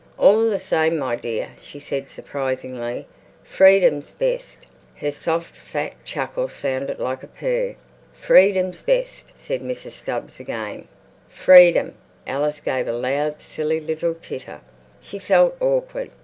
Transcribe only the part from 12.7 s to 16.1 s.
a loud, silly little titter. She felt awkward.